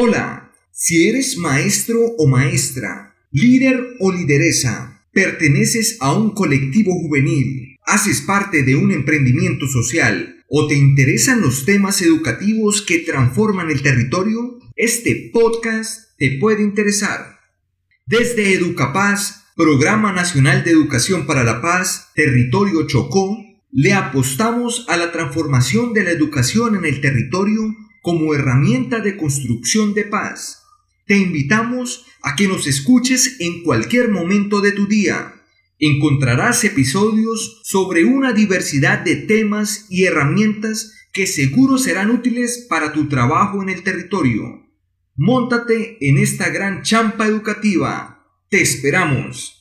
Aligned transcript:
Hola, 0.00 0.52
si 0.70 1.08
eres 1.08 1.36
maestro 1.38 1.98
o 2.18 2.28
maestra, 2.28 3.16
líder 3.32 3.96
o 3.98 4.12
lideresa, 4.12 5.02
perteneces 5.12 5.96
a 5.98 6.16
un 6.16 6.34
colectivo 6.34 6.92
juvenil, 6.92 7.76
haces 7.84 8.20
parte 8.20 8.62
de 8.62 8.76
un 8.76 8.92
emprendimiento 8.92 9.66
social 9.66 10.44
o 10.48 10.68
te 10.68 10.76
interesan 10.76 11.40
los 11.40 11.64
temas 11.64 12.00
educativos 12.00 12.80
que 12.80 13.00
transforman 13.00 13.72
el 13.72 13.82
territorio, 13.82 14.60
este 14.76 15.32
podcast 15.32 16.16
te 16.16 16.38
puede 16.38 16.62
interesar. 16.62 17.40
Desde 18.06 18.54
Educapaz, 18.54 19.46
Programa 19.56 20.12
Nacional 20.12 20.62
de 20.62 20.70
Educación 20.70 21.26
para 21.26 21.42
la 21.42 21.60
Paz, 21.60 22.10
Territorio 22.14 22.86
Chocó, 22.86 23.36
le 23.72 23.94
apostamos 23.94 24.86
a 24.88 24.96
la 24.96 25.10
transformación 25.10 25.92
de 25.92 26.04
la 26.04 26.12
educación 26.12 26.76
en 26.76 26.84
el 26.84 27.00
territorio 27.00 27.74
como 28.08 28.32
herramienta 28.32 29.00
de 29.00 29.18
construcción 29.18 29.92
de 29.92 30.04
paz. 30.04 30.62
Te 31.06 31.18
invitamos 31.18 32.06
a 32.22 32.36
que 32.36 32.48
nos 32.48 32.66
escuches 32.66 33.36
en 33.38 33.62
cualquier 33.62 34.08
momento 34.08 34.62
de 34.62 34.72
tu 34.72 34.86
día. 34.86 35.34
Encontrarás 35.78 36.64
episodios 36.64 37.60
sobre 37.64 38.06
una 38.06 38.32
diversidad 38.32 39.00
de 39.00 39.16
temas 39.16 39.84
y 39.90 40.04
herramientas 40.04 40.94
que 41.12 41.26
seguro 41.26 41.76
serán 41.76 42.10
útiles 42.10 42.64
para 42.66 42.94
tu 42.94 43.08
trabajo 43.08 43.62
en 43.62 43.68
el 43.68 43.82
territorio. 43.82 44.42
Móntate 45.14 45.98
en 46.00 46.16
esta 46.16 46.48
gran 46.48 46.80
champa 46.80 47.26
educativa. 47.26 48.26
Te 48.48 48.62
esperamos. 48.62 49.57